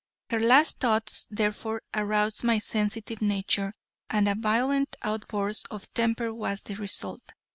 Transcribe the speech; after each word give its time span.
Her 0.31 0.39
last 0.39 0.79
thoughts, 0.79 1.27
therefore, 1.29 1.83
aroused 1.93 2.43
my 2.43 2.57
sensitive 2.57 3.21
nature, 3.21 3.75
and 4.09 4.27
a 4.27 4.33
violent 4.33 4.95
outburst 5.03 5.67
of 5.69 5.93
temper 5.93 6.33
was 6.33 6.63
the 6.63 6.73
result. 6.73 7.33